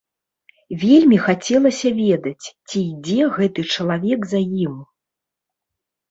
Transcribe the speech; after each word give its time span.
Вельмі 0.83 1.17
хацелася 1.25 1.89
ведаць, 1.99 2.45
ці 2.69 2.79
ідзе 2.93 3.27
гэты 3.35 3.65
чалавек 3.75 4.25
за 4.31 4.41
ім? 4.63 4.73